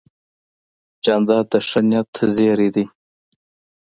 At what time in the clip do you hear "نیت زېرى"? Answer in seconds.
1.89-2.69